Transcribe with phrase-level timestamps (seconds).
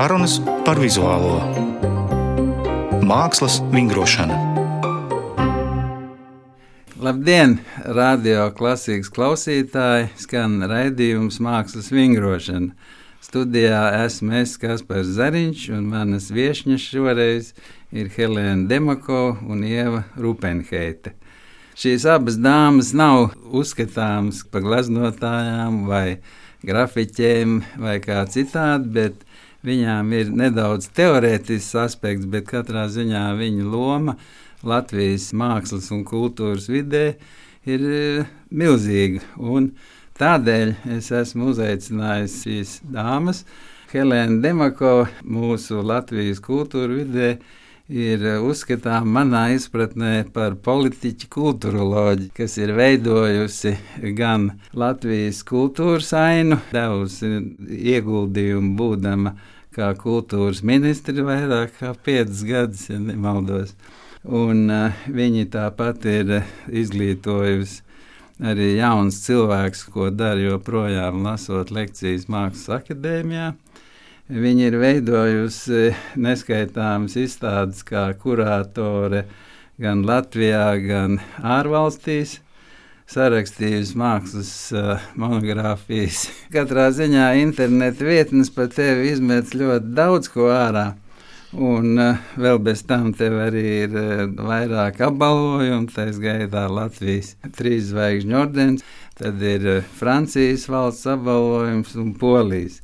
[0.00, 1.34] Sarunas par vizuālo
[3.04, 4.38] mākslas vingrošanu.
[7.04, 7.58] Labdien,
[7.98, 10.08] radio klasīgas klausītāji!
[10.22, 12.72] Skan raidījums Mākslas vingrošana.
[13.20, 17.52] Studijā esmu es Kaspars Zariņš, un manas viesņas šoreiz
[17.92, 21.12] ir Helēna Demako un Ieva Rupenheite.
[21.76, 26.22] Šīs abas dāmas nav uzskatāmas par glaznotājām vai
[26.64, 29.26] grafiķiem vai kā citādi, bet
[29.66, 34.16] viņām ir nedaudz teorētisks aspekts, bet katrā ziņā viņa loma
[34.66, 37.14] Latvijas mākslas un kultūras vidē
[37.68, 38.02] ir e,
[38.50, 39.24] milzīga.
[39.36, 39.72] Un
[40.20, 43.44] tādēļ es esmu uzaicinājis šīs dāmas,
[43.90, 47.30] Helēnu Demako, mūsu Latvijas kultūra vidē
[47.90, 53.74] ir eh, uzskatām manā izpratnē par politiķu kultūroloģiju, kas ir veidojusi
[54.18, 57.32] gan Latvijas kultūras ainu, devusi
[57.96, 59.34] ieguldījumu būdama
[59.74, 63.74] kā kultūras ministri vairāk kā piecus gadus, ja nemaldos.
[64.24, 67.80] Un uh, viņi tāpat ir izglītojusi
[68.40, 73.52] arī jauns cilvēks, ko dara joprojām lasot lekcijas Mākslas akadēmijā.
[74.30, 75.88] Viņa ir veidojusi
[76.22, 79.24] neskaitāmas izstādes kā kurātore
[79.80, 82.38] gan Latvijā, gan ārvalstīs.
[83.10, 86.28] Sarakstījusi mākslas uh, monogrāfijas.
[86.54, 90.92] Katrā ziņā interneta vietnes par tevi izmet ļoti daudz ko ārā.
[91.50, 97.88] Un uh, vēl bez tam tev arī ir uh, vairāk apbalvojumu, tā skaitā Latvijas trīs
[97.90, 98.86] zvaigžņu ordens,
[99.18, 102.78] tad ir uh, Francijas valsts apbalvojums un Polijas.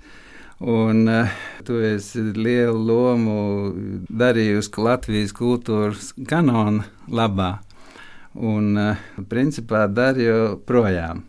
[0.58, 3.38] Un uh, tu esi lielu lomu
[4.10, 7.52] darījusi Latvijas kultūras kanona labā.
[8.36, 11.24] Un uh, principā dari joprojām.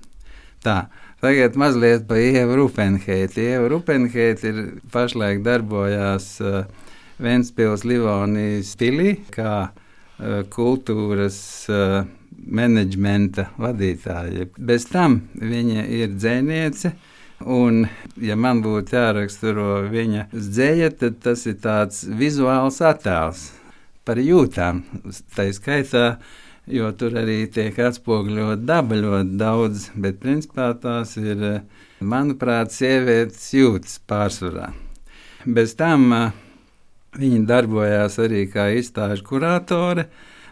[0.63, 0.87] Tā.
[1.17, 3.41] Tagad mazliet par Ievu Rupenheitu.
[3.41, 4.59] Ieva Rupenheita ir
[4.93, 6.59] pašlaik darbojās uh,
[7.17, 11.39] Ventspils Livonijas pilī kā uh, kultūras
[11.71, 12.03] uh,
[12.37, 14.51] menedžmenta vadītāja.
[14.59, 16.93] Bez tam viņa ir dzēniece
[17.45, 17.83] Un,
[18.17, 23.51] ja man būtu jāraksturo viņa dzēja, tad tas ir tāds vizuāls attēls
[24.07, 24.81] par jūtām.
[25.35, 26.17] Tā skaitā,
[26.67, 31.43] jo tur arī tiek atspoguļot daba ļoti daudz, bet principā tās ir,
[31.99, 34.71] manuprāt, sievietes jūtas pārsvarā.
[35.47, 36.11] Bez tam
[37.17, 40.09] viņa darbojās arī kā izstāžu kurātore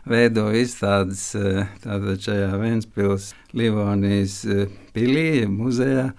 [0.09, 1.27] veido izstādes
[1.83, 4.39] tātad šajā Ventspils Livonijas
[4.95, 6.09] pilī, muzejā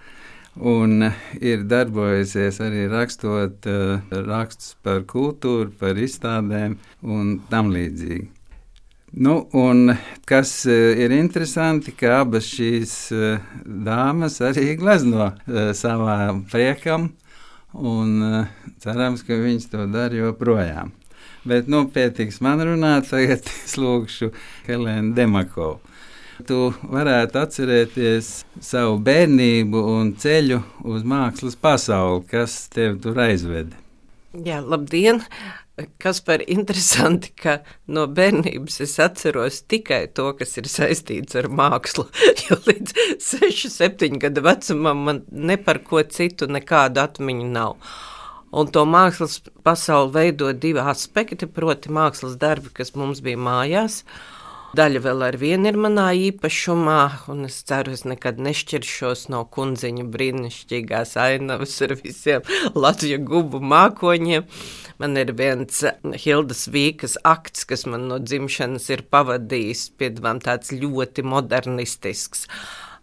[0.56, 1.08] un
[1.40, 3.68] ir darbojusies arī rakstot
[4.12, 8.35] rakstus par kultūru, par izstādēm un tam līdzīgi.
[9.16, 9.94] Nu, un
[10.28, 17.08] kas uh, ir interesanti, ka abas šīs uh, dāmas arī glezno uh, savā priekam,
[17.72, 18.44] un
[18.80, 20.92] cerams, ka viņas to dara joprojām.
[21.48, 24.34] Bet, nu, pietiks man runāt, tagad es lūgšu
[24.68, 25.80] Helēnu Demakovu
[26.44, 28.26] tu varētu atcerēties
[28.60, 33.72] savu bērnību un ceļu uz mākslas pasauli, kas tev tur aizveda.
[34.44, 35.22] Jā, labdien!
[36.00, 37.58] Kas par interesanti, ka
[37.92, 42.06] no bērnības es atceros tikai to, kas ir saistīts ar mākslu.
[42.46, 47.76] Jo līdz 6, 7 gadu vecumam man ne par ko citu nekādu atmiņu nav.
[48.56, 54.35] Un to mākslas pasauli veido divi aspekti, proti, mākslas darbi, kas mums bija mājās, uh,
[54.76, 60.04] Daļa vēl ar vienu ir manā īpašumā, un es ceru, es nekad nešķiršos no kundziņa
[60.12, 62.44] brīnišķīgās ainavas ar visiem
[62.76, 64.44] Latviju gubu mākoņiem.
[65.00, 65.80] Man ir viens
[66.24, 72.44] Hildas Vīkas akts, kas man no dzimšanas ir pavadījis, piedāvām tāds ļoti modernistisks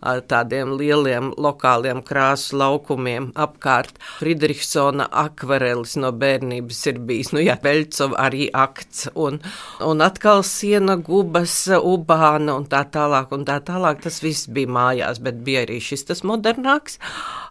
[0.04, 4.00] ar tādiem lieliem lokāliem krāsu laukumiem apkārt.
[4.20, 9.40] Friedrichsona akvarelis no bērnības ir bijis, nu jā, Veļcova arī akts, un,
[9.84, 14.04] un atkal siena gubas, ubāna un tā tālāk, un tā tālāk.
[14.04, 17.00] Tas viss bija mājās, bet bija arī šis tas modernāks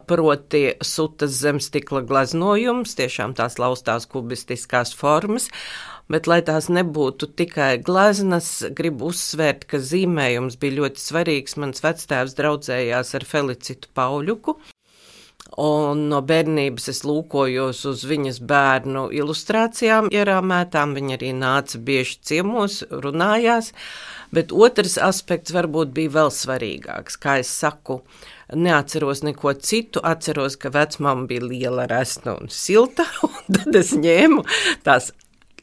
[0.07, 5.49] proti sutas zemstikla glaznojums, tiešām tās laustās kubistiskās formas.
[6.13, 11.57] Bet, lai tās nebūtu tikai gleznas, gribu uzsvērt, ka zīmējums bija ļoti svarīgs.
[11.63, 14.59] Mans vectēvs draudzējās ar Felicitu Pauļuku.
[15.63, 20.93] Un no bērnības es lūkojos uz viņas bērnu ilustrācijām, ierāmētām.
[20.97, 23.73] Viņa arī nāca bieži ciemos, runājās.
[24.33, 27.19] Bet otrs aspekts varbūt bija vēl svarīgāks.
[27.21, 28.03] Kā es saku,
[28.53, 30.05] neatceros neko citu.
[30.05, 33.09] Atceros, ka vecmāma bija liela, resna un silta.
[33.29, 34.45] Un tad es ņēmu
[34.85, 35.13] tās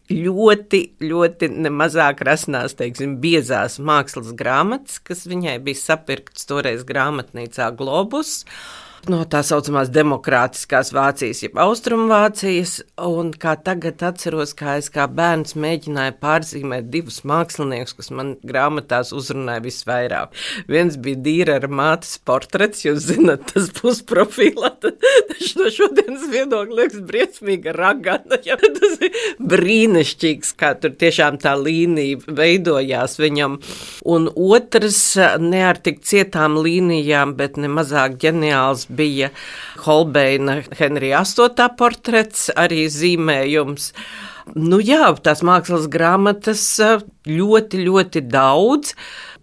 [0.10, 8.44] ļoti, ļoti nemazāk rasnās, teiksim, biezās mākslas grāmatas, kas viņai bija sapirktas toreiz grāmatnīcā Globus.
[9.08, 12.80] No tā saucamās demokrātiskās Vācijas, jeb Austrumvācijas.
[13.10, 19.14] Un kā tagad atceros, kā es kā bērns mēģināju pārzīmēt divus māksliniekus, kas man grāmatās
[19.16, 20.36] uzrunāja visvairāk.
[20.72, 24.74] Viens bija dīra ar mātes portrets, jūs zinat, tas pusprofilā.
[24.84, 28.42] Tas no šodienas viedokļa liekas briesmīga ragana.
[28.46, 28.58] Ja?
[28.60, 33.60] Tas ir brīnišķīgs, kā tur tiešām tā līnija veidojās viņam.
[34.10, 35.02] Un otrs
[35.40, 39.30] ne ar tik cietām līnijām, bet ne mazāk ģeniāls bija
[39.86, 41.70] Holbeina Henrija 8.
[41.78, 43.94] portrets, arī zīmējums.
[44.58, 46.64] Nu jā, tās mākslas grāmatas
[47.30, 48.96] ļoti, ļoti daudz.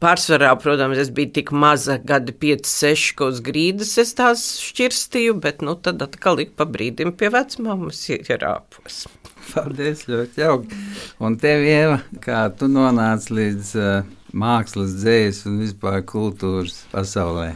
[0.02, 5.38] Pārsvarā, protams, es biju tik maza, gadi 5, 6, ka uz grīdas es tās šķirstīju,
[5.40, 9.06] bet nu, tad atkal ik pa brīdim pie vecmāmas ierāpos.
[9.52, 10.82] Paldies, ļoti jauki.
[11.22, 17.54] Un tev, Ieva, kā tu nonāci līdz uh, mākslas dzējas un vispār kultūras pasaulē?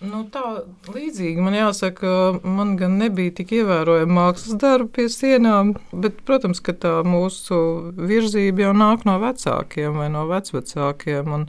[0.00, 0.42] Nu, tā
[0.88, 2.10] līdzīgi man jāsaka,
[2.40, 7.58] man gan nebija tik ievērojama mākslas darba pie sienām, bet, protams, ka tā mūsu
[7.98, 11.28] virzība jau nāk no vecākiem vai no vecvecākiem.
[11.36, 11.44] Un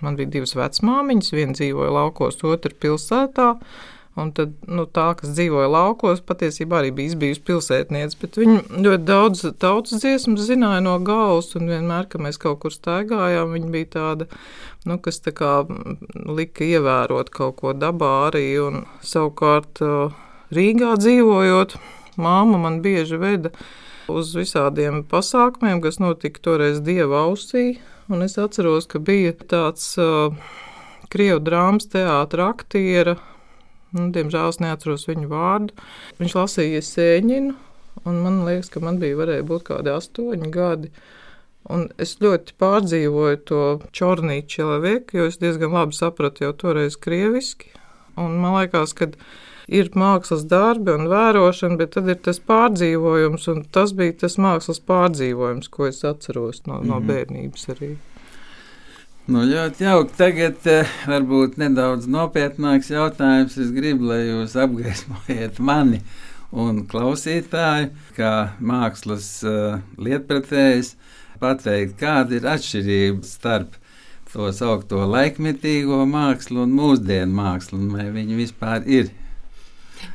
[0.00, 3.50] man bija divas vecmāmiņas, viena dzīvoja laukos, otra pilsētā.
[4.14, 8.28] Un tad nu, tā, kas dzīvoja laukos, patiesībā arī bija bijusi pilsētniece.
[8.36, 13.56] Viņa ļoti daudz tautas dziesmas zināja no galvas, un vienmēr, kad mēs kaut kur staigājām,
[13.56, 14.28] viņa bija tāda,
[14.86, 15.56] nu, kas tā kā
[16.30, 18.46] lika ievērot kaut ko dabā arī.
[18.62, 19.82] Un savukārt
[20.54, 21.74] Rīgā dzīvojot,
[22.14, 23.50] māma man bieži veda
[24.06, 27.80] uz visādiem pasākumiem, kas notika toreiz Dieva ausī.
[28.06, 30.30] Un es atceros, ka bija tāds uh,
[31.10, 33.16] Krievu drāmas teātra aktiera
[33.94, 35.74] Nu, diemžēl es neatceros viņu vārdu.
[36.18, 37.54] Viņš lasīja sēņinu,
[38.04, 40.90] un man liekas, ka man bija varēja būt kādi astoņi gadi.
[41.72, 43.62] Un es ļoti pārdzīvoju to
[43.96, 47.70] čornīšu cilvēku, jo es diezgan labi sapratu jau toreiz krieviski.
[48.20, 49.08] Un man liekas, ka
[49.72, 54.82] ir mākslas darbi un vērošana, bet tad ir tas pārdzīvojums, un tas bija tas mākslas
[54.90, 56.88] pārdzīvojums, ko es atceros no, mm -hmm.
[56.90, 57.08] no mhm.
[57.08, 57.94] bērnības arī.
[59.24, 60.12] Nu, ļoti jauki.
[60.18, 63.54] Tagad uh, varbūt nedaudz nopietnāks jautājums.
[63.56, 66.02] Es gribu, lai jūs apgaismojat mani
[66.52, 67.88] un klausītāju,
[68.18, 70.92] kā mākslas uh, lietpratējs,
[71.40, 73.78] pateikt, kāda ir atšķirība starp
[74.34, 79.08] to saukto laikmetīgo mākslu un mūsdienu mākslu, un vai viņi vispār ir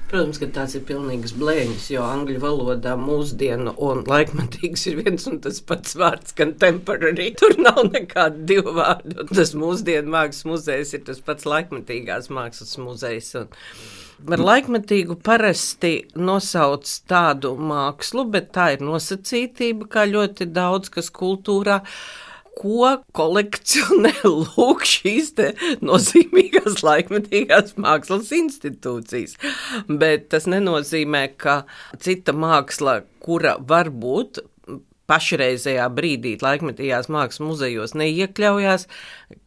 [0.10, 5.38] Protams, ka tās ir pilnīgas blēņas, jo angļu valodā mūsdienu un laikmatīgs ir viens un
[5.44, 7.28] tas pats vārds, gan temporary.
[7.38, 9.28] Tur nav nekādu divu vārdu.
[9.30, 13.36] Tas mūsdienu mākslas muzejs ir tas pats laikmatīgās mākslas muzejs.
[13.44, 13.54] Un
[14.34, 21.80] Ar laikmetīgu parasti nosauc tādu mākslu, bet tā ir nosacītība, kā ļoti daudz kas kultūrā
[22.60, 24.14] ko kolekcionē
[24.56, 25.34] lūk šīs
[25.86, 29.38] nozīmīgās laikmetīgās mākslas institūcijas.
[29.90, 31.62] Bet tas nenozīmē, ka
[32.04, 34.44] cita māksla, kura varbūt
[35.10, 38.86] pašreizējā brīdī laikmetīgās mākslas muzejos neiekļaujās,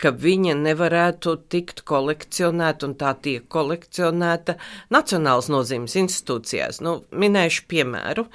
[0.02, 4.58] ka viņa nevarētu tikt kolekcionēta un tā tiek kolekcionēta
[4.94, 6.82] Nacionālas nozīmes institūcijās.
[6.84, 8.26] Nu, minēšu piemēru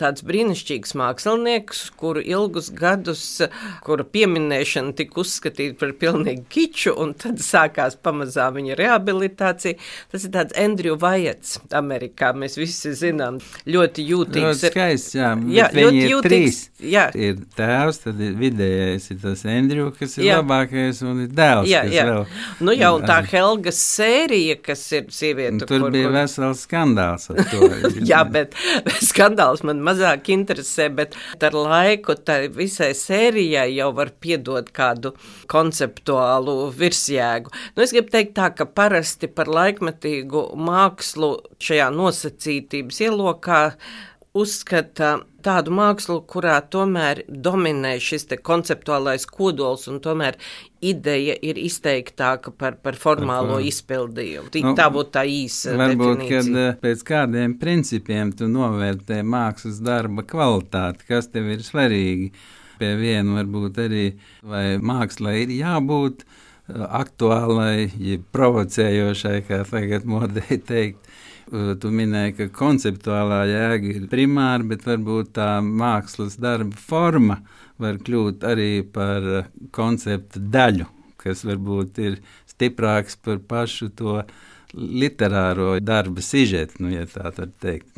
[0.00, 3.24] tāds brīnišķīgs mākslinieks, kuru ilgus gadus,
[3.84, 9.78] kura pieminēšana tika uzskatīta par pilnīgi kiču, un tad sākās pamazām viņa rehabilitācija.
[10.12, 12.32] Tas ir tāds Andrew Vajets Amerikā.
[12.36, 14.46] Mēs visi zinām, ļoti jūtīgs.
[14.46, 15.32] Ļoti skaists, jā.
[15.50, 16.60] jā ļoti jūtīgs.
[16.90, 17.06] Jā.
[17.14, 20.40] Ir tēvs, tad ir vidējais, ir tas Andrew, kas ir jā.
[20.40, 21.68] labākais, un ir dēls.
[21.70, 22.06] Jā, jā.
[22.08, 22.24] Vēl,
[22.64, 25.66] nu jau tā Helgas sērija, kas ir sieviete.
[25.66, 26.16] Tur kur, bija kur...
[26.16, 27.68] vesels skandāls ar to.
[28.10, 28.56] jā, bet
[29.04, 35.14] skandāls man mazāk interesē, bet ar laiku tai visai sērijai jau var piedot kādu
[35.50, 37.52] konceptuālu virsjēgu.
[37.74, 43.62] Nu, es gribu teikt tā, ka parasti par laikmetīgu mākslu šajā nosacītības ielokā
[44.36, 50.36] uzskata tādu mākslu, kurā tomēr dominē šis konceptuālais kodols, un tomēr
[50.84, 54.52] ideja ir izteiktāka par, par formālo par, izpildījumu.
[54.66, 55.74] Nu, tā būtu tā īsa.
[55.80, 56.42] Varbūt, definīcija.
[56.44, 62.30] kad eh, pēc kādiem principiem tu novērtē mākslas darba kvalitāti, kas tev ir svarīgi.
[62.80, 64.04] Pie viena varbūt arī,
[64.46, 71.09] vai mākslā ir jābūt eh, aktuālai, ja provocējošai, kā tagad modē teikt
[71.50, 77.40] tu minēji, ka konceptuālā jēga ir primāra, bet varbūt tā mākslas darba forma
[77.80, 80.86] var kļūt arī par eh, koncepta daļu,
[81.20, 84.20] kas varbūt ir stiprāks par pašu to
[84.74, 87.90] literāro darba sižetu, nu, ja tā var teikt.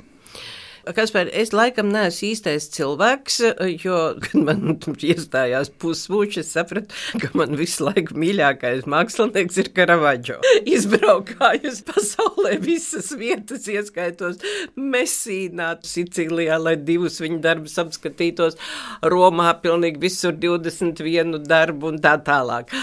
[0.83, 3.37] Kaspēr, es laikam neesmu īstais cilvēks,
[3.85, 4.75] jo, kad man
[5.13, 10.41] iestājās pusmūči, es sapratu, ka man visu laiku mīļākais mākslinieks ir Karavadžo.
[10.67, 14.43] Izbraukājus pasaulē visas vietas, ieskaitos
[14.75, 18.59] Mesīnā, Sicīlijā, lai divus viņa darbus apskatītos,
[19.07, 22.75] Romā pilnīgi visur 21 darbu un tā tālāk.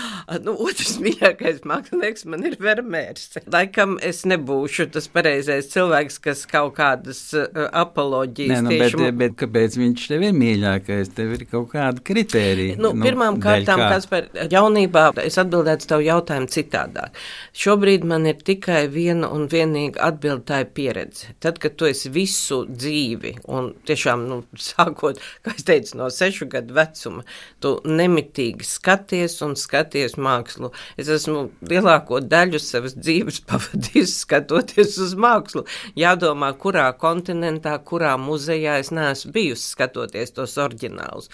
[0.46, 3.34] Nu, otrs mīļākais mākslinieks man ir Vermērs.
[3.51, 7.48] Laikam es nebūšu tas pareizais cilvēks, kas kaut kādas uh,
[7.89, 8.53] apoloģijas.
[8.53, 11.12] Nē, nu, bet, tieši bet kāpēc viņš tev ir mīļākais?
[11.17, 12.77] Tev ir kaut kāda kritērija.
[12.79, 13.89] Nu, pirmām kārtām, kā?
[13.96, 17.17] kas par jaunībā, es atbildētu tavu jautājumu citādāk.
[17.60, 21.34] Šobrīd man ir tikai viena un vienīga atbilde, tā ir pieredze.
[21.43, 26.50] Tad, kad tu esi visu dzīvi, un tiešām, nu, sākot, kā es teicu, no sešu
[26.51, 27.25] gadu vecuma,
[27.63, 30.72] tu nemitīgi skaties un skaties mākslu.
[31.00, 35.65] Es esmu lielāko daļu savas dzīves pavadījis skatoties uz mākslu.
[36.00, 41.29] Jādomā, kurā kontinentā, kurā muzejā es neesmu bijusi skatoties tos oriģinālus.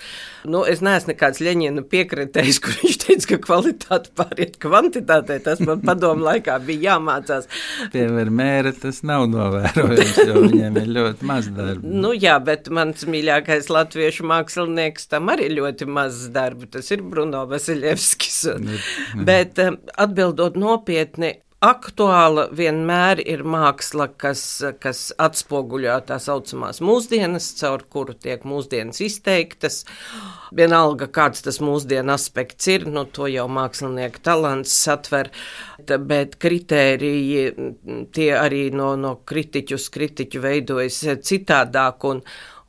[0.49, 5.39] Nu, es neesmu nekāds Ļeņina piekritējs, kur viņš teica, ka kvalitāte pāriet kvantitātei.
[5.45, 7.49] Tas man padomu laikā bija jāmācās.
[7.93, 11.95] Piemēram, mēra tas nav novērojams, jo viņiem ir ļoti maz darba.
[12.05, 16.69] Nu, jā, bet mans mīļākais latviešu mākslinieks tam arī ļoti maz darba.
[16.77, 18.43] Tas ir Bruno Vasiljevskis.
[19.27, 21.35] Bet um, atbildot nopietni,
[21.65, 24.41] aktuāla vienmēr ir māksla, kas,
[24.81, 29.83] kas atspoguļo tā saucamās mūsdienas, caur kuru tiek mūsdienas izteiktas.
[30.55, 35.31] Vienalga, kāds tas mūsdienu aspekts ir, nu, to jau mākslinieka talants satver,
[35.85, 37.45] bet kritēriji
[38.15, 42.05] tie arī no, no kritiķu uz kritiķu veidojas citādāk.
[42.11, 42.21] Un,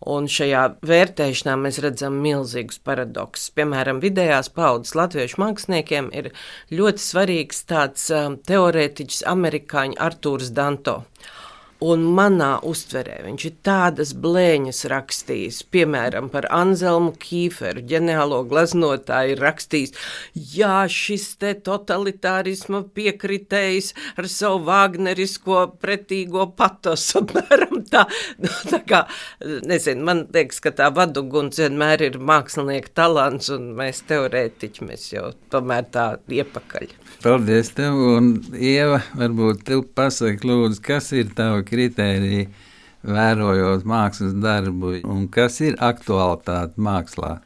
[0.05, 3.49] Un šajā vērtēšanā mēs redzam milzīgus paradoksus.
[3.57, 6.29] Piemēram, vidējās paudzes latviešu māksliniekiem ir
[6.69, 11.00] ļoti svarīgs tāds um, teorētiķis, amerikāņu Artūrs Danto.
[11.85, 19.92] Un manā uztverē viņš ir tādas blēņas rakstījis, piemēram, par Anzelmu Kīferu, ģeniālo gleznotāju, rakstījis,
[20.56, 28.06] jā, šis te totalitārisma piekritējs ar savu vāgnerisko pretīgo patos, apmēram tā.
[28.40, 29.02] Nu, tā kā,
[29.45, 35.28] nezinu, man liekas, ka tā vaduguns vienmēr ir mākslinieka talants, un mēs teorētiķi, mēs jau
[35.52, 36.97] tomēr tā iepakaļ.
[37.21, 42.49] Paldies tev, un Ieva, varbūt tu pasaki lūdzu, kas ir tava kritērija,
[43.06, 47.37] vērojot mākslas darbu, un kas ir aktualitāte mākslā?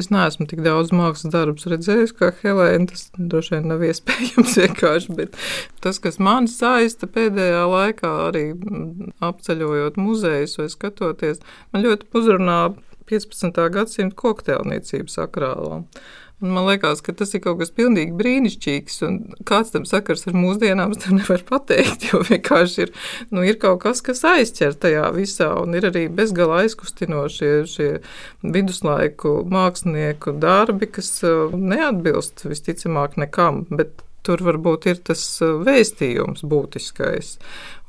[0.00, 2.88] Es neesmu tik daudz mākslas darbus redzējis, kā Helēna.
[2.88, 5.36] Tas droši vien nav iespējams vienkārši, bet
[5.84, 8.46] tas, kas man saista pēdējā laikā, arī
[9.20, 12.58] apceļojot muzejus vai skatoties, man ļoti uzrunā
[13.12, 13.60] 15.
[13.76, 15.82] gadsimta kokteilniecības sakrālā.
[16.42, 18.98] Man liekas, ka tas ir kaut kas pilnīgi brīnišķīgs.
[19.48, 22.08] Kāds tam sakars ar mūsdienām, es tam nevaru pateikt.
[22.10, 22.94] Jo vienkārši ir,
[23.30, 25.52] nu, ir kaut kas, kas aizķer tajā visā.
[25.62, 27.90] Un ir arī bezgalā aizkustinošie šie
[28.42, 33.62] viduslaiku mākslinieku darbi, kas uh, neatbilst visticamāk nekam.
[33.70, 37.34] Bet Tur varbūt ir tas uh, vēstījums būtiskais.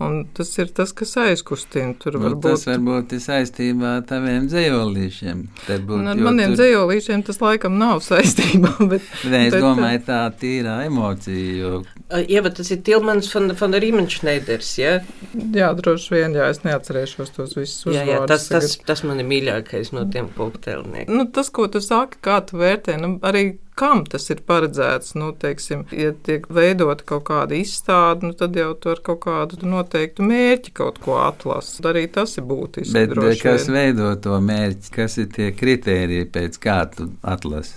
[0.03, 1.95] Un tas ir tas, kas aizkustina.
[1.99, 2.47] Tur nu, varbūt...
[2.49, 5.43] Tas varbūt ir saistībā ar taviem dzējolīšiem.
[5.87, 6.59] Nu, ar maniem tur...
[6.61, 8.75] dzējolīšiem tas laikam nav saistībā.
[8.91, 9.63] Bet, Nē, es bet...
[9.63, 11.57] domāju, tā tīrā emocija.
[11.63, 11.81] Jo...
[12.23, 14.93] Ieva, tas ir Tilmans von, von Riemenšneiders, ja?
[15.33, 17.89] Jā, droši vien, jā, es neatcerēšos tos visus.
[17.95, 21.13] Jā, jā, tas, tas, tas man ir mīļākais no tiem kokteilniekiem.
[21.13, 25.15] Nu, tas, ko tu saki, kā tu vērtē, nu, arī kam tas ir paredzēts.
[25.19, 29.59] Nu, teiksim, ja tiek veidota kaut kāda izstāde, nu, tad jau tur kaut kādu
[29.93, 31.81] noteiktu mērķi kaut ko atlasa.
[31.91, 32.93] Arī tas ir būtiski.
[32.93, 33.77] Bet kas vien.
[33.77, 34.93] veido to mērķi?
[34.93, 37.75] Kas ir tie kritēriji, pēc kā tu atlasi?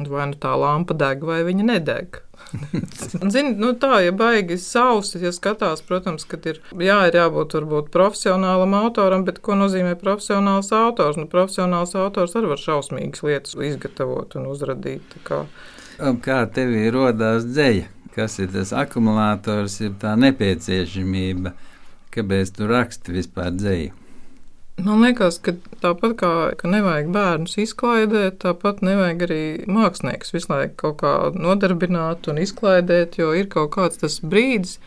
[0.00, 2.20] Vai nu tā lampa deg, vai viņa nedeg.
[3.32, 7.90] Zini, nu tā, ja baigi sausi, ja skatās, protams, ka ir, jā, ir jābūt varbūt
[7.92, 11.18] profesionālam autoram, bet ko nozīmē profesionāls autors?
[11.20, 15.18] Nu, profesionāls autors arī var šausmīgas lietas izgatavot un uzradīt.
[15.26, 15.44] Kā,
[16.24, 17.90] kā tevī rodās dzēja?
[18.14, 21.54] Kas ir tas akumulators, ir tā nepieciešamība,
[22.14, 23.96] kāpēc tu raksti vispār dzēju?
[24.80, 25.52] Man liekas, ka
[25.82, 32.28] tāpat kā ka nevajag bērnus izklaidēt, tāpat nevajag arī mākslinieks visu laiku kaut kā nodarbināt
[32.32, 34.78] un izklaidēt, jo ir kaut kāds tas brīdis,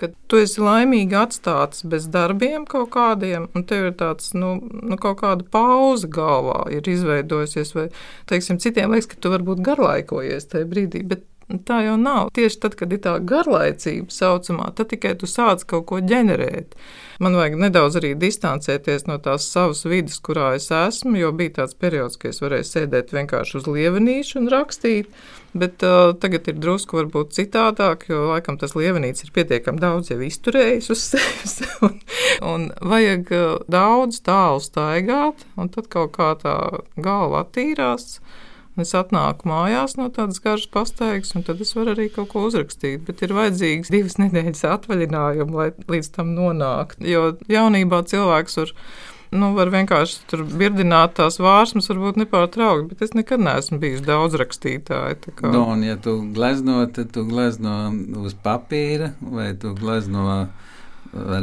[0.00, 4.98] kad tu esi laimīgi atstāts bez darbiem kaut kādiem, un tev ir tāds, nu, nu
[5.00, 7.86] kaut kāda pauze galvā ir izveidojusies, vai,
[8.30, 12.32] teiksim, citiem liekas, ka tu varbūt garlaikojies tajā brīdī, bet Tā jau nav.
[12.34, 16.74] Tieši tad, kad ir tā garlaicība saucamā, tad tikai tu sāc kaut ko ģenerēt.
[17.22, 21.76] Man vajag nedaudz arī distancēties no tās savas vidas, kurā es esmu, jo bija tāds
[21.78, 25.12] periods, kad es varēju sēdēt vienkārši uz lievenīšu un rakstīt.
[25.56, 30.18] Bet uh, tagad ir drusku varbūt citādāk, jo laikam tas lievenīts ir pietiekami daudz jau
[30.26, 31.60] izturējis uz sevis.
[31.86, 31.94] un,
[32.42, 36.58] un vajag uh, daudz tālu staigāt, un tad kaut kā tā
[36.98, 38.18] galva attīrās.
[38.80, 43.06] Es atnāku mājās no tādas garas pastaigas, un tad es varu arī kaut ko uzrakstīt.
[43.08, 47.06] Bet ir vajadzīgs divas nedēļas atvaļinājumu, lai līdz tam nonāktu.
[47.08, 48.74] Jo jaunībā cilvēks var
[49.36, 54.36] nu, var vienkārši tur birdināt tās vārsmas, varbūt nepārtraukti, bet es nekad neesmu bijis daudz
[54.38, 55.18] rakstītāja.
[55.42, 57.90] Nu, un, ja tu glezno, tad tu glezno
[58.22, 60.46] uz papīra vai tu glezno ar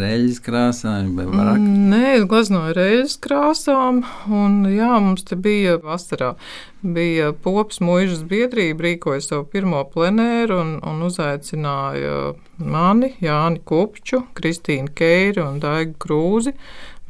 [0.03, 1.59] eļļas krāsām vai varak?
[1.59, 2.11] Mm, nē,
[2.59, 6.33] ar eļļas krāsām, un jā, mums te bija vasarā.
[6.83, 14.91] Bija pops mūžas biedrība, rīkoja savu pirmo plenēru un, un uzaicināja mani, Jāni Kupču, Kristīnu
[14.95, 16.55] Keiru un Daigu Krūzi.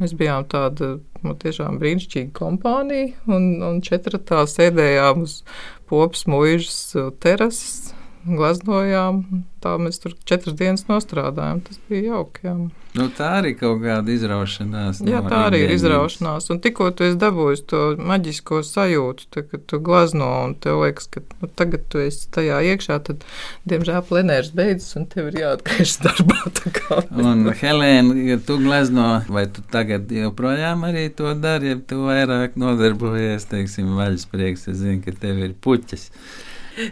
[0.02, 5.42] Mēs bijām tāda nu, tiešām brīnišķīga kompānija, un, un četratā sēdējām uz
[5.90, 6.80] pops mūžas
[7.24, 7.94] terases
[8.28, 9.24] gleznojām.
[9.64, 11.62] Tā mēs tur četras dienas nostrādājām.
[11.64, 12.48] Tas bija jauki.
[12.50, 12.56] Jā.
[12.94, 15.00] Nu, tā arī kaut kāda izraušanās.
[15.08, 16.50] Jā, tā arī ir izraušanās.
[16.54, 21.10] Un tikko tu esi dabūjis to maģisko sajūtu, tad, kad tu glazno un tev liekas,
[21.16, 23.26] ka nu, tagad tu esi tajā iekšā, tad,
[23.72, 26.40] diemžēl, plenērs beidzas un tev ir jāatgriežas darbā.
[27.26, 32.60] un, Helēna, ja tu glazno, vai tu tagad joprojām arī to dari, ja tu vairāk
[32.62, 36.12] nodarbojies, teiksim, vaļasprieks, es zinu, ka tev ir puķis.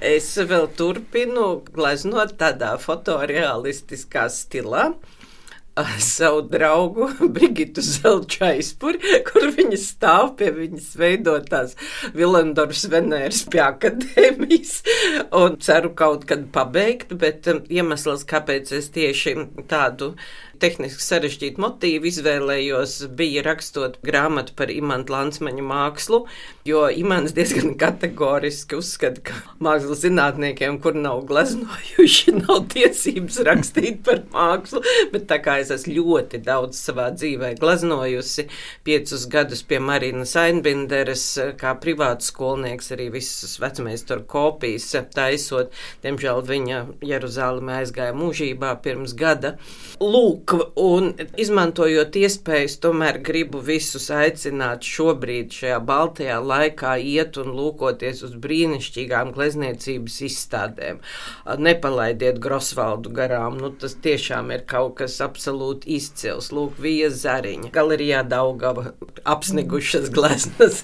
[0.01, 4.91] Es vēl turpinu gleznot tādā fotorealistiskā stilā
[5.99, 11.75] savu draugu Brigitu Zelču aizpuri, kur viņa stāv pie viņas veidotās
[12.17, 14.81] Vilendorfs Venēras pie akadēmijas.
[15.37, 19.37] Un ceru kaut kad pabeigt, bet um, iemesls, kāpēc es tieši
[19.71, 20.13] tādu
[20.61, 26.21] tehniski sarežģītu motīvu izvēlējos, bija rakstot grāmatu par Imantu Lansmaņu mākslu,
[26.67, 34.23] jo Imants diezgan kategoriski uzskata, ka mākslas zinātniekiem, kur nav gleznojuši, nav tiesības rakstīt par
[34.33, 38.47] mākslu, bet tā kā es esmu ļoti daudz savā dzīvē gleznojusi,
[38.87, 41.25] piecus gadus pie Marinas Ainbinderes,
[41.59, 45.73] kā privāts skolnieks, arī visas vecmeistaru kopijas taisot,
[46.05, 49.55] diemžēl viņa Jeruzālēmē aizgāja mūžībā pirms gada.
[50.01, 58.23] Lūk, un izmantojot iespējas, tomēr gribu visus aicināt šobrīd, šajā baltajā laikā, iet un lūkoties
[58.27, 61.01] uz brīnišķīgām glezniecības izstādēm.
[61.61, 66.51] Nepalaidiet Grosvaldu garām, nu, tas tiešām ir kaut kas absolūti izcils.
[66.55, 68.91] Lūk, Vija Zariņa, galerijā Daugava,
[69.23, 70.81] apsnigušas gleznas.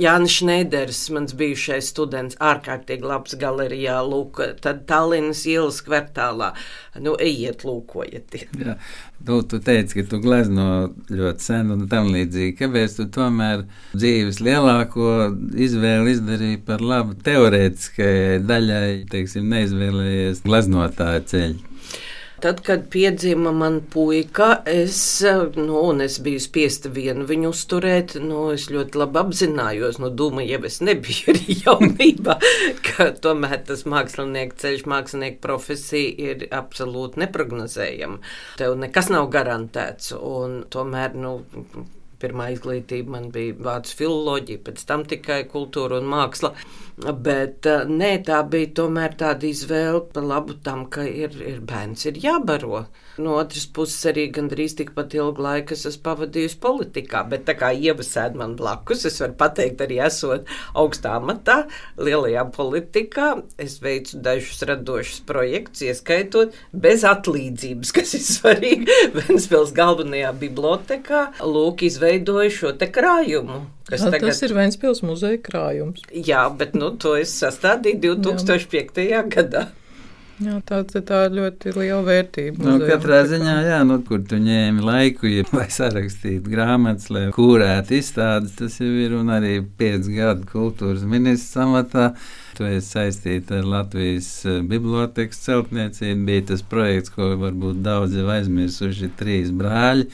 [0.00, 6.52] Jānis Šnēders, mans bijušais students, ārkārtīgi labs galerijā, lūk, tad Tallinas ielas kvartālā.
[7.00, 8.40] Nu, ejiet, lūkojiet.
[9.26, 10.66] Tu, tu teici, ka tu glezno
[11.12, 12.54] ļoti sen un tam līdzīgi.
[12.56, 15.10] Kāpēc tu tomēr dzīves lielāko
[15.60, 21.60] izvēli izdarīji par labu teorētiskajai daļai, teiksim, neizvēlējies gleznotāja ceļu?
[22.40, 25.22] Tad, kad piedzima man puika, es,
[25.56, 28.14] nu, es biju spiesta vienu viņu uzturēt.
[28.22, 32.38] Nu, es ļoti labi apzinājos, nu, dūma jau es nebiju arī jaunībā,
[32.86, 38.22] ka tomēr tas mākslinieka ceļš, mākslinieka profesija ir absolūti neprognozējama.
[38.56, 41.42] Tev nekas nav garantēts, un tomēr, nu,
[42.20, 46.52] Pirmā izglītība man bija vācu filoloģija, pēc tam tikai kultūra un māksla.
[47.26, 52.04] Bet eh, nē, tā bija tomēr tāda izvēle par labu tam, ka ir, ir bērns
[52.10, 52.84] ir jābaro.
[53.20, 57.70] No otras puses, arī gandrīz tikpat ilgu laiku es esmu pavadījusi politikā, bet tā kā
[57.76, 61.58] ievasēd man blakus, es varu pateikt, arī esot augstā amatā,
[62.00, 69.00] lielajā politikā, es veicu dažus radošus projektus, ieskaitot bez atlīdzības, kas ir svarīgi.
[69.18, 73.66] Ventspils galvenajā bibliotekā lūk izveidoju šo te krājumu.
[73.90, 74.30] Kas Jā, tagad...
[74.30, 76.04] Tas ir Ventspils muzeja krājums.
[76.14, 79.02] Jā, bet nu, to es sastādīju 2005.
[79.10, 79.24] Jā.
[79.26, 79.66] gadā.
[80.40, 82.64] Jā, tā, tā ir ļoti liela vērtība.
[82.64, 87.98] Nu, katrā ziņā, jā, nu, kur tu ņēmi laiku, ja, lai sarakstītu grāmatas, lai kūrētu
[87.98, 92.06] izstādes, tas jau ir un arī 5 gadu kultūras ministrs amatā.
[92.56, 96.24] Tu esi saistīta ar Latvijas eh, bibliotekas celtniecību.
[96.28, 100.08] Bija tas projekts, ko varbūt daudz jau aizmirsuši, trīs brāļi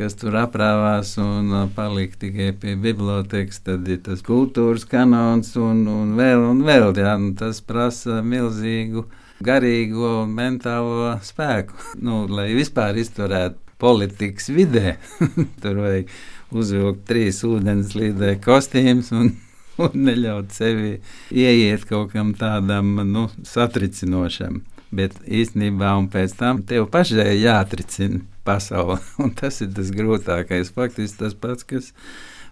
[0.00, 5.82] kas tur aprāvās un uh, palika tikai pie bibliotekas, tad ir tas kultūras kanons un,
[5.92, 6.94] un vēl un vēl.
[6.96, 9.04] Jā, un tas prasa milzīgu
[9.44, 14.96] garīgo mentālo spēku, nu, lai vispār izturētu politikas vidē.
[15.62, 16.10] tur vajag
[16.50, 19.32] uzvilkt trīs ūdens līdē kostīmus un
[19.84, 20.96] un neļaut sevi
[21.30, 24.62] ieiet kaut kam tādam nu, satricinošam.
[24.90, 28.98] Bet īstenībā, un pēc tam tev pašai jāatricina pasaule.
[29.22, 30.74] Un tas ir tas grūtākais.
[30.74, 31.92] Faktiski tas pats, kas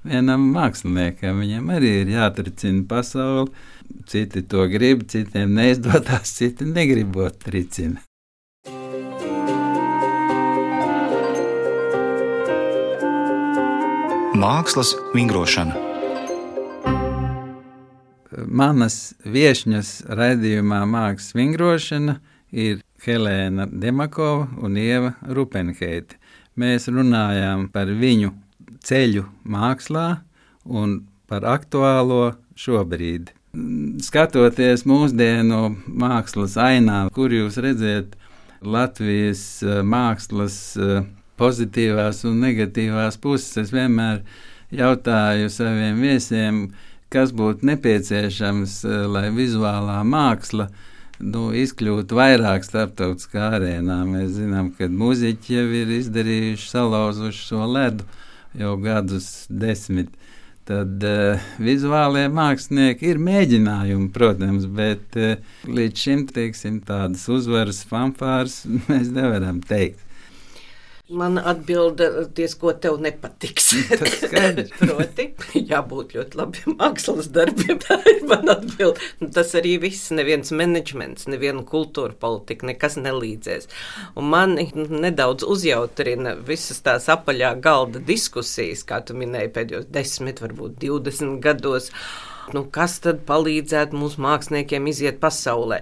[0.06, 1.42] vienam māksliniekam.
[1.42, 3.50] Viņam arī ir jāatricina pasaule.
[4.08, 8.04] Citi to grib, citiem neizdodas, citi negribot tricina.
[14.38, 15.86] Mākslas vingrošana.
[18.46, 22.20] Manas viesņas raidījumā Mākslas vingrošana
[22.54, 26.18] ir Helēna Demakova un Ieva Rupenheite.
[26.58, 28.32] Mēs runājām par viņu
[28.84, 30.06] ceļu mākslā
[30.66, 33.32] un par aktuālo šobrīd.
[34.04, 38.18] Skatoties mūsdienu mākslas ainā, kur jūs redzat
[38.62, 41.06] Latvijas eh, mākslas eh,
[41.38, 43.56] pozitīvās un negatīvās puses.
[43.62, 44.24] Es vienmēr
[44.74, 46.62] jautāju saviem viesiem,
[47.12, 50.68] kas būtu nepieciešams, eh, lai vizuālā māksla
[51.20, 53.98] nu, izkļūtu vairāk starptautiskā arēnā.
[54.08, 58.06] Mēs zinām, ka muzeķi jau ir izdarījuši, salauzuši šo ledu
[58.58, 60.10] jau gadus desmit.
[60.68, 68.60] Tad uh, vizuālie mākslinieki ir mēģinājumi, protams, bet uh, līdz šim teiksim, tādas uzvaras, fanfāras
[68.90, 70.04] mēs nevaram teikt.
[71.08, 73.70] Man atbildēs, ko tev nepatiks.
[74.80, 75.24] Proti,
[75.56, 77.78] jābūt ļoti labiem mākslas darbiem.
[77.80, 79.00] Tā ir mana atbilde.
[79.22, 83.70] Nu, tas arī viss, neviens menedžments, neviena kultūra politika, nekas nelīdzēs.
[84.20, 90.76] Un man nedaudz uzjautrina visas tās apaļā galda diskusijas, kā tu minēji pēdējos desmit, varbūt
[90.84, 91.88] divdesmit gados.
[92.52, 95.80] Nu, kas tad palīdzētu mūsu māksliniekiem iziet pasaulē?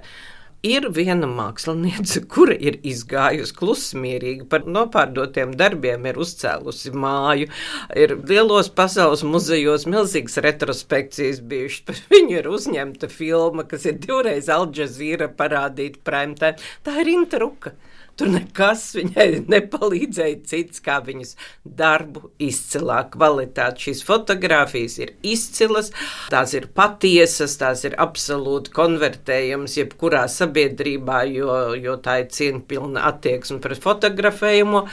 [0.65, 7.51] Ir viena māksliniece, kura ir izgājusi klusmierīgi par nopārdotiem darbiem, ir uzcēlusi māju,
[7.93, 11.85] ir lielos pasaules muzejos milzīgas retrospekcijas bijušas.
[11.91, 16.55] Par viņu ir uzņemta filma, kas ir divreiz Alžēzīra parādīta prēmtē.
[16.83, 17.77] Tā ir Intruka.
[18.17, 21.35] Tur nekas viņai nepalīdzēja cits, kā viņas
[21.79, 23.87] darbu izcilā kvalitāte.
[23.87, 25.93] Šīs fotogrāfijas ir izcilas,
[26.33, 33.61] tās ir patiesas, tās ir absolūti konvertējamas jebkurā sabiedrībā, jo, jo tā ir cieņpilna attieksme
[33.65, 34.87] pret fotografējumu.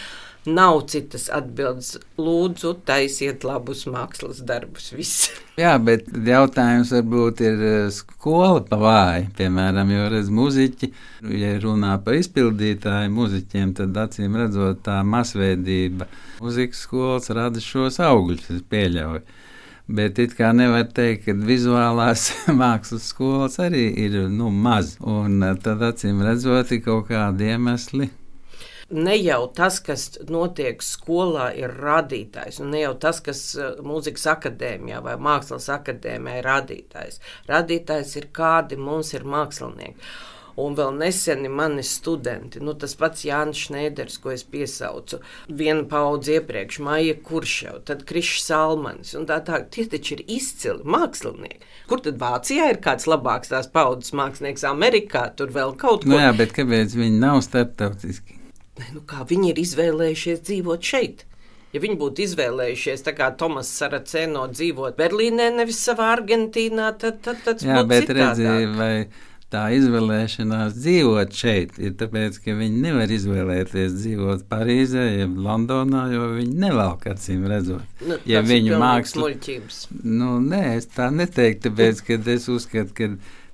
[0.45, 1.93] Nav citas atbildes.
[2.19, 4.89] Lūdzu, taisiet labus mākslas darbus.
[4.91, 5.29] Viss.
[5.61, 9.29] Jā, bet jautājums varbūt ir eh, skola pa vāju.
[9.37, 10.89] Piemēram, jo redz muziķi,
[11.39, 16.09] ja runā par izpildītāju muziķiem, tad acīm redzot tā masveidība.
[16.43, 19.23] Muzikas skolas rada šos augļus, es pieļauju.
[19.93, 22.29] Bet it kā nevar teikt, ka vizuālās
[22.61, 24.97] mākslas skolas arī ir nu, maz.
[24.99, 28.11] Un eh, tad acīm redzot, ir kaut kādi iemesli,
[28.93, 34.27] ne jau tas, kas notiek skolā, ir radītājs, un ne jau tas, kas eh, mūzikas
[34.35, 37.23] akadēmijā vai mākslas akadēmijā ir radītājs.
[37.49, 40.13] Radītājs ir kādi mums ir mākslinieki.
[40.53, 45.17] Un vēl neseni mani studenti, nu, tas pats Jānis Šneiders, ko es piesaucu,
[45.49, 49.63] viena paudze iepriekš, Maija Kuršau, tad Krišs Salmanis un tā tā.
[49.73, 51.65] Tie taču ir izcili mākslinieki.
[51.89, 56.19] Kur tad Vācijā ir kāds labāks tās paudzes mākslinieks, Amerikā tur vēl kaut nu ko?
[56.19, 58.42] Nu jā, bet kāpēc viņi nav starptautiski?
[58.93, 61.25] Nu, kā viņi ir izvēlējušies dzīvot šeit.
[61.73, 67.65] Ja viņi būtu izvēlējušies, tā kā Tomas Saraceno, dzīvot Berlīnē, nevis savā Argentīnā, tad, tas
[67.65, 68.37] Jā, būtu bet citādāk.
[68.37, 68.93] redzi, vai
[69.53, 76.29] tā izvēlēšanās dzīvot šeit ir tāpēc, ka viņi nevar izvēlēties dzīvot Parīzē, jeb Londonā, jo
[76.37, 77.85] viņi nevelk acīm redzot.
[78.05, 79.81] Nu, ja viņu pilnīgs māksla, muļķības.
[80.05, 83.09] nu, nē, es tā neteiktu, tāpēc, ka es uzskatu, ka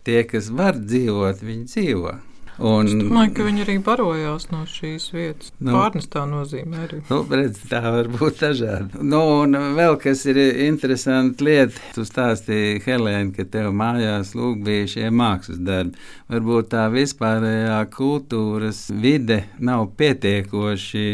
[0.07, 2.19] tie, kas var dzīvot, viņi dzīvo.
[2.59, 5.53] Un, es domāju, ka viņi arī barojās no šīs vietas.
[5.63, 6.99] Nu, Pārnes tā nozīmē arī.
[7.07, 8.99] Nu, redz, tā var būt dažādi.
[8.99, 14.91] Nu, un vēl kas ir interesanti lieta, tu stāstīji, Helēna, ka tev mājās lūk bija
[14.91, 15.95] šie mākslas darbi.
[16.29, 21.07] Varbūt tā vispārējā kultūras vide nav pietiekoši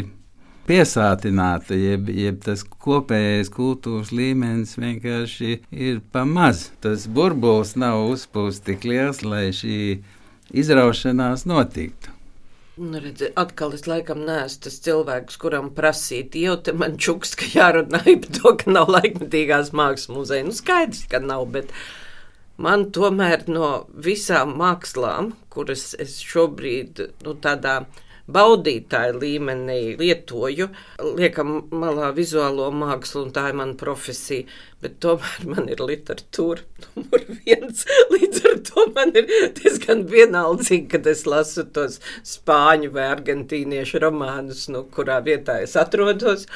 [0.65, 6.69] piesātināta, jeb, jeb tas kopējais kultūras līmenis vienkārši ir pamaz.
[6.81, 9.77] Tas burbulis nav uzpūsts tik liels, lai šī
[10.53, 12.11] izraušanās notiktu.
[12.75, 17.47] Nu, redzi, atkal es laikam neesmu tas cilvēks, kuram prasīt, jau te man čuks, ka
[17.53, 20.43] jārunā par to, ka nav laikmetīgās mākslas muzeja.
[20.43, 21.71] Nu, skaidrs, ka nav, bet
[22.59, 27.85] man tomēr no visām mākslām, kuras es šobrīd nu, tādā
[28.31, 30.69] baudītāju līmenī lietoju,
[31.17, 34.47] liekam malā vizuālo mākslu, un tā ir mana profesija,
[34.81, 37.85] bet tomēr man ir literatūra numur viens.
[38.13, 44.67] Līdz ar to man ir diezgan vienaldzīgi, kad es lasu tos spāņu vai argentīniešu romānus,
[44.73, 46.49] nu, kurā vietā es atrodos.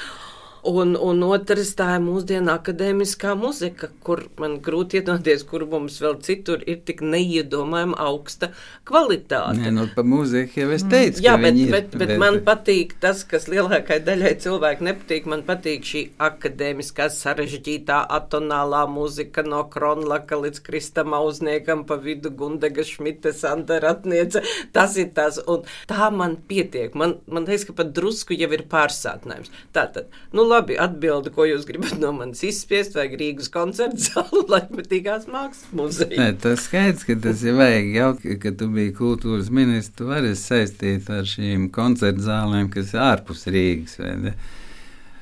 [0.67, 6.17] Un, un otrs tā ir mūsdienu akadēmiskā muzika, kur man grūti iedomāties, kur mums vēl
[6.25, 8.49] citur ir tik neiedomājama augsta
[8.87, 9.61] kvalitāte.
[9.61, 11.23] Nē, nu, par mūziku jau es teicu.
[11.23, 15.29] Jā, bet, ir, bet, bet, bet man patīk tas, kas lielākajai daļai cilvēku nepatīk.
[15.31, 22.83] Man patīk šī akadēmiskā sarežģītā atonālā mūzika no Kronlaka līdz Kristam Auzniekam pa vidu Gundega
[22.83, 24.43] Šmita Sandaratniece.
[24.75, 26.91] Tas ir tas, un tā man pietiek.
[26.99, 29.55] Man, man liekas, ka pat drusku jau ir pārsātinājums.
[29.75, 35.27] Tātad, nu, labi, atbildi, ko jūs gribat no manis izspiest, vai Rīgas koncerta zāle, laikmetīgās
[35.31, 36.17] mākslas muzeja.
[36.19, 40.35] Nē, tas skaidrs, ka tas ir vajag jaut, ka tu biji kultūras ministrs, tu vari
[40.37, 43.99] saistīt ar šīm koncerta zālēm, kas ir ārpus Rīgas.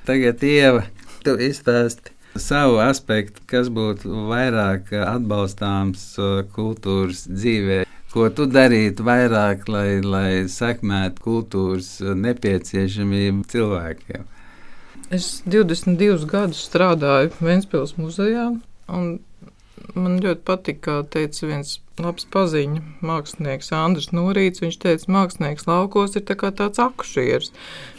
[0.07, 0.85] Tagad, Ieva,
[1.25, 6.13] tu izstāsti savu aspektu, kas būtu vairāk atbalstāms
[6.55, 7.83] kultūras dzīvē.
[8.13, 11.89] Ko tu darītu vairāk, lai, lai sekmētu kultūras
[12.23, 14.25] nepieciešamību cilvēkiem?
[15.13, 18.49] Es 22 gadus strādāju Vēncpils muzejā,
[18.91, 19.05] un
[19.95, 24.61] man ļoti patika, kā teica viens labs paziņu mākslinieks Andris Norīts.
[24.61, 27.53] Viņš teica, mākslinieks laukos ir tā tāds akušieris.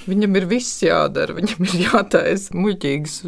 [0.08, 3.18] Viņam ir viss jādara, viņam ir jātaisa muļķīgas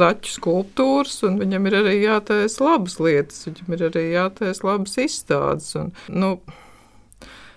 [0.00, 5.74] zaķu skulptūras, un viņam ir arī jātaisa labas lietas, viņam ir arī jātaisa labas izstādes.
[5.78, 6.34] Un, nu,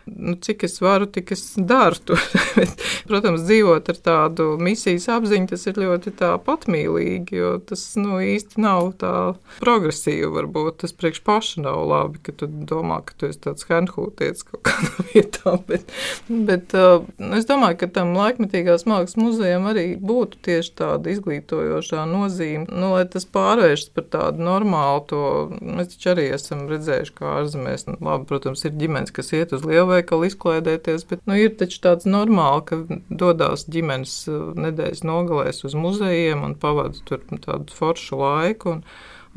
[0.06, 2.18] nu, cik es varu, tik es daru to.
[3.10, 6.14] Protams, dzīvot ar tādu misijas apziņu, tas ir ļoti
[6.46, 9.14] patmīlīgi, jo tas nu, īsti nav tā
[9.62, 10.30] progresīvi.
[10.32, 14.64] Varbūt tas priekš paša nav labi, ka tu domā, ka tu esi tāds hernhūtietis kaut
[14.70, 15.56] kādā vietā.
[15.70, 15.94] Bet,
[16.30, 17.06] bet uh,
[17.38, 23.06] es domāju, ka tam laikmetīgās mākslas muzejam arī būtu tieši tāda izglītojošā nozīme, nu, lai
[23.12, 25.24] tas pārvēršas par tādu normālu to.
[25.62, 29.66] Mēs taču arī esam redzējuši, kā ārzemēs, nu, labi, protams, ir ģimenes, kas iet uz
[29.68, 32.82] lielu veikalu izklaidēties, bet nu, ir taču tāds normāli, ka
[33.24, 38.78] dodas ģimenes uh, nedēļas nogalēs uz muzejiem un pavada tur tādu foršu laiku.
[38.78, 38.84] Un,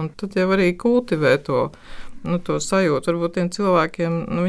[0.00, 1.68] un tad jau arī kultivē to.
[2.24, 4.46] Nu, to sajūtu varbūt tiem cilvēkiem, nu,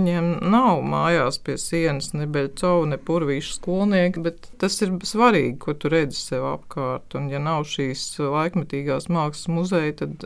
[0.48, 5.92] nav mājās pie sienas ne beļcovu, ne purvīšu skolnieki, bet tas ir svarīgi, ko tu
[5.92, 7.18] redzi sev apkārt.
[7.20, 10.24] Un, ja nav šīs laikmetīgās mākslas muzeja, tad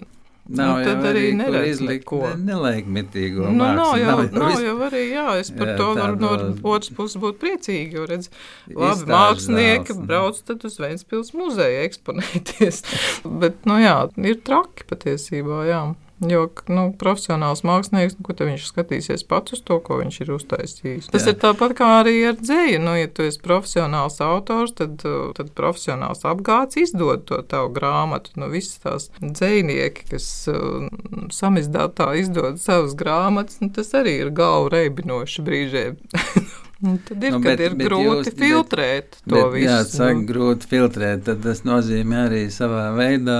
[0.49, 2.23] Nav nu, tad arī neredz neko.
[2.31, 3.75] Ne, nelaikmetīgo nu, mākslu.
[3.77, 6.31] Nav jau, nav, nav jau arī, jā, es par jā, to varu no
[6.73, 8.31] otras puses būt priecīgi, jo redz,
[8.73, 12.81] labi, mākslinieki zāles, brauc tad uz Ventspils muzeju eksponēties.
[13.43, 15.83] Bet, nu jā, ir traki patiesībā, jā.
[16.27, 21.07] Jo nu, profesionāls mākslinieks, nu, viņš skatīsies pats uz to, ko viņš ir uztaisījis.
[21.13, 21.31] Tas Jā.
[21.31, 22.81] ir tāpat kā arī ar dzēju.
[22.83, 24.99] Nu, ja tu esi profesionāls autors, tad,
[25.37, 28.35] tad profesionāls apgāds izdod to tavu grāmatu.
[28.39, 30.89] Nu, Visas tās dzējnieki, kas uh,
[31.31, 36.01] samizdatā izdod savas grāmatas, nu, tas arī ir galvu reibinoši brīžiem.
[36.79, 39.65] Nu, tad ir, nu, bet, ir bet grūti jūs, filtrēt bet, to bet, visu.
[39.65, 40.27] Jā, saka, nu.
[40.29, 41.25] grūti filtrēt.
[41.27, 43.39] Tad tas nozīmē arī savā veidā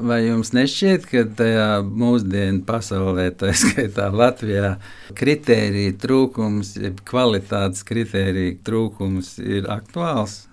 [0.00, 4.76] Vai jums nešķiet, ka tajā mūsdienu pasaulē, tā skaitā Latvijā,
[5.18, 6.78] kritērija trūkums,
[7.08, 10.46] kvalitātes kritērija trūkums ir aktuāls?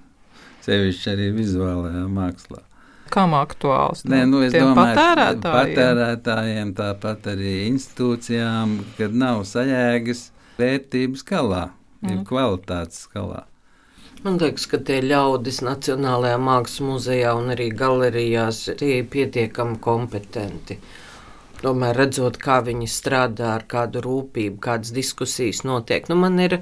[0.66, 2.66] Sevišķi arī vizuālajā mākslā.
[3.10, 4.04] Kam aktuāls?
[4.06, 5.56] Nē, nu, es domāju, patērētājiem.
[5.56, 10.28] patērētājiem, tāpat arī institūcijām, kad nav sajēgas
[10.60, 11.70] vērtības skalā,
[12.04, 12.26] mm.
[12.30, 13.46] kvalitātes skalā.
[14.20, 20.76] Man liekas, ka tie ļaudis Nacionālajā mākslas muzejā un arī galerijās ir pietiekami kompetenti.
[21.62, 26.12] Tomēr redzot, kā viņi strādā ar kādu rūpību, kādas diskusijas notiek.
[26.12, 26.58] Nu, man ir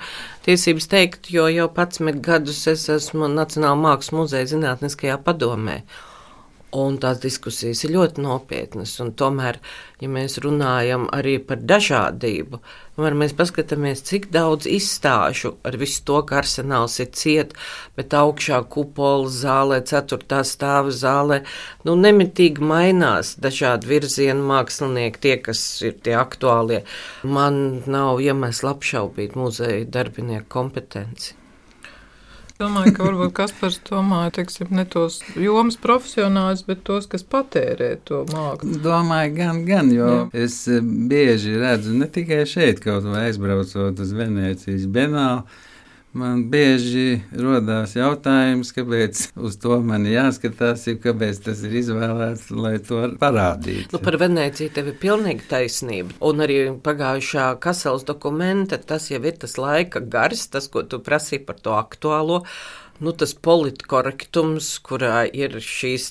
[0.45, 5.79] tiesības teikt, jo jau 11 gadus es esmu Nacionālā mākslas muzeja zinātniskajā padomē.
[6.75, 8.97] Un tās diskusijas ir ļoti nopietnas.
[9.15, 9.55] Tomēr,
[10.03, 12.59] ja mēs runājam arī par dažādību,
[12.97, 17.55] tomēr mēs paskatāmies, cik daudz izstāžu ar visu to, ka arsenāls ir ciet,
[17.95, 21.39] bet augšā kupola zālē, ceturtā stāva zālē,
[21.87, 26.83] nu, nemitīgi mainās dažādi virzienu mākslinieki, tie, kas ir tie aktuālie.
[27.23, 31.37] Man nav iemesls apšaubīt muzeja darbinieku kompetenci.
[32.57, 38.23] Domāju, ka varbūt Kaspars domāja, teiksim, ne tos jomas profesionāļus, bet tos, kas patērē to
[38.31, 38.79] mākslu.
[38.81, 40.23] Domāju, gan, gan, jo Jā.
[40.45, 45.45] es eh, bieži redzu ne tikai šeit, kaut vai aizbraucot uz Venēcijas Benālu,
[46.17, 52.73] Man bieži rodas jautājums, kāpēc uz to man jāskatās, ir kāpēc tas ir izvēlēts, lai
[52.87, 53.91] to parādītu.
[53.93, 56.17] Nu, par Venēciju tev ir pilnīgi taisnība.
[56.25, 61.45] Un arī pagājušā Kasels dokumenta, tas jau ir tas laika gars, tas, ko tu prasīji
[61.45, 62.41] par to aktuālo
[63.03, 66.07] nu, tas politkorektums, kurā ir šīs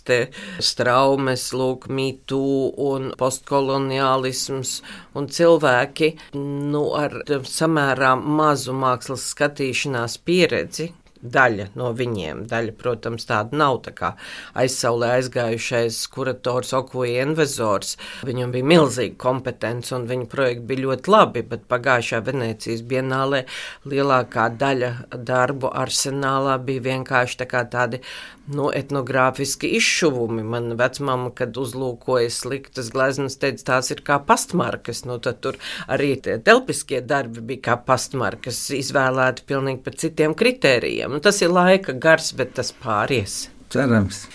[0.62, 2.42] straumes, lūk, mītū
[2.88, 4.76] un postkoloniālisms,
[5.18, 7.18] un cilvēki nu, ar
[7.50, 10.92] samērā mazu mākslas skatīšanās pieredzi.
[11.32, 12.44] Daļa no viņiem.
[12.50, 14.12] Daļa, protams, tāda nav tā kā
[14.58, 17.96] aizsaulē aizgājušais kurators Okuja Envezors.
[18.26, 23.44] Viņam bija milzīga kompetence un viņa projekti bija ļoti labi, bet pagājušā Venecijas bienālē
[23.88, 28.02] lielākā daļa darbu arsenālā bija vienkārši tā tādi
[28.46, 30.44] nu, etnogrāfiski izšuvumi.
[30.46, 35.04] Man vecmāma, kad uzlūkoja sliktas gleznas, teica, tās ir kā pastmarkas.
[35.08, 35.58] Nu, tad tur
[35.90, 41.15] arī telpiskie darbi bija kā pastmarkas, izvēlēti pilnīgi pēc citiem kritērijiem.
[41.16, 43.46] Nu, tas ir laika gars, bet tas pāries.
[43.72, 44.26] Cerams.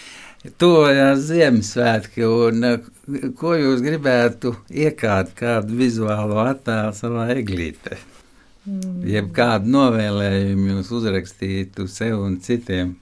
[0.57, 2.87] Tuvojās Ziemassvētki, un eh,
[3.37, 7.99] ko jūs gribētu iekārt, kādu vizuālo attēlu savā eglītē?
[8.65, 8.97] Mm.
[9.05, 12.95] Jeb kādu novēlējumu jūs uzrakstītu sev un citiem?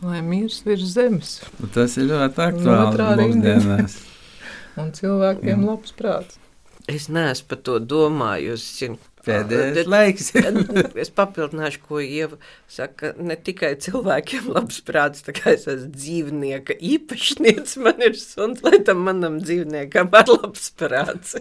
[0.00, 1.36] lai mirs virs zemes.
[1.58, 3.98] Nu, tas ir ļoti aktuāli mūsdienās.
[4.80, 5.64] un cilvēkiem Jā.
[5.66, 6.40] labs prāts.
[6.88, 8.94] Es neesmu par to domājusi.
[9.28, 10.30] Pēdējais laiks.
[11.04, 12.38] es papildināšu, ko Ieva
[12.70, 13.12] saka.
[13.20, 18.80] Ne tikai cilvēkiem labs prāts, tā kā es esmu dzīvnieka īpašnieks, man ir suns, lai
[18.86, 21.36] tam manam dzīvniekam ir labs prāts.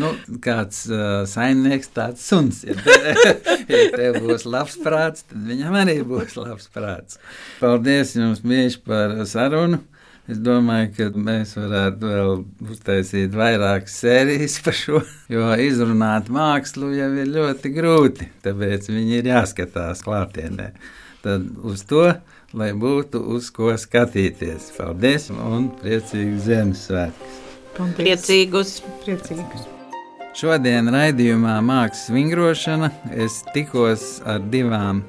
[0.00, 0.12] nu,
[0.44, 2.62] kāds uh, saimnieks, tāds suns.
[2.66, 3.36] Ja, te,
[3.72, 7.20] ja tev būs labs prāts, tad viņam arī būs labs prāts.
[7.60, 9.82] Paldies jums, Mieši, par sarunu.
[10.30, 12.32] Es domāju, ka mēs varētu vēl
[12.70, 15.00] uztaisīt vairākas sērijas par šo,
[15.32, 18.28] jo izrunāt mākslu jau ir ļoti grūti.
[18.44, 20.68] Tāpēc viņi ir jāskatās klātienē.
[21.26, 22.04] Tad uz to,
[22.54, 24.70] lai būtu uz ko skatīties.
[24.76, 27.40] Paldies un priecīgus Ziemassvētkus!
[27.98, 28.76] Priecīgus!
[29.02, 29.66] Priecīgus!
[30.38, 35.02] Šodien raidījumā Mākslas vingrošana es tikos ar divām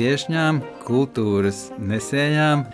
[0.00, 2.64] viesņām, kultūras nesējām.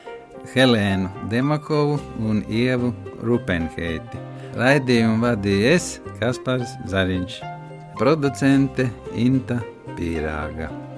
[0.54, 4.20] Helēnu Demakovu un Ievu Rupenheiti.
[4.58, 7.40] Raidījumu vadīja es, Kaspars Zariņš,
[7.98, 9.60] producente Inta
[9.94, 10.89] Pīrāga.